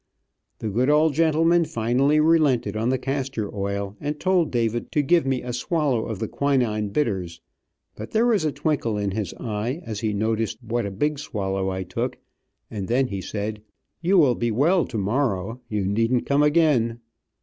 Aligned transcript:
The 0.57 0.69
good 0.69 0.89
old 0.89 1.13
gentleman 1.13 1.63
finally 1.63 2.19
relented 2.19 2.75
on 2.75 2.89
the 2.89 2.97
castor 2.97 3.53
oil, 3.53 3.95
and 4.01 4.19
told 4.19 4.49
David 4.49 4.91
to 4.93 5.03
give 5.03 5.27
me 5.27 5.43
a 5.43 5.53
swallow 5.53 6.07
of 6.07 6.17
the 6.17 6.27
quinine 6.27 6.89
bitters, 6.89 7.39
but 7.95 8.09
there 8.09 8.25
was 8.25 8.43
a 8.43 8.51
twinkle 8.51 8.97
in 8.97 9.11
his 9.11 9.31
eye, 9.35 9.79
as 9.85 9.99
he 9.99 10.11
noticed 10.11 10.57
what 10.63 10.87
a 10.87 10.91
big 10.91 11.19
swallow 11.19 11.69
I 11.69 11.83
took, 11.83 12.17
and 12.71 12.87
then 12.87 13.09
he 13.09 13.21
said, 13.21 13.61
"You 14.01 14.17
will 14.17 14.33
be 14.33 14.49
well 14.49 14.85
tomorrow; 14.85 15.61
you 15.69 15.85
needn't 15.85 16.25
come 16.25 16.41
again." 16.41 16.99